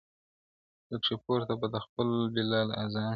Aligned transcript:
پکښی 0.87 1.15
پورته 1.23 1.53
به 1.59 1.67
د 1.73 1.75
خپل 1.85 2.07
بلال 2.33 2.69
آذان 2.83 3.03
سي- 3.03 3.09